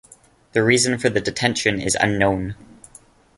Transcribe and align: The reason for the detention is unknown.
The 0.53 0.63
reason 0.63 0.97
for 0.97 1.09
the 1.11 1.21
detention 1.21 1.79
is 1.79 1.93
unknown. 1.93 2.55